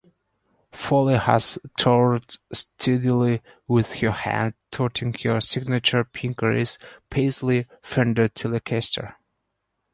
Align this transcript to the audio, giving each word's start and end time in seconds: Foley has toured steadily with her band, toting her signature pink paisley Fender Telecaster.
Foley 0.71 1.15
has 1.15 1.59
toured 1.77 2.35
steadily 2.51 3.43
with 3.67 3.93
her 3.97 4.09
band, 4.09 4.55
toting 4.71 5.13
her 5.23 5.39
signature 5.39 6.03
pink 6.03 6.39
paisley 7.11 7.67
Fender 7.83 8.27
Telecaster. 8.27 9.13